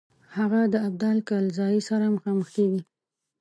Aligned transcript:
هغه 0.35 0.61
د 0.73 0.75
ابدال 0.87 1.17
کلزايي 1.29 1.81
سره 1.89 2.05
مخامخ 2.15 2.47
کیږي. 2.55 2.81